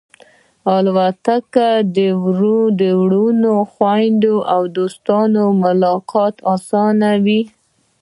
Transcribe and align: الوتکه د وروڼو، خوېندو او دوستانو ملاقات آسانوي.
الوتکه 0.75 1.69
د 1.95 1.97
وروڼو، 2.99 3.55
خوېندو 3.71 4.35
او 4.53 4.61
دوستانو 4.77 5.43
ملاقات 5.63 6.35
آسانوي. 6.53 7.41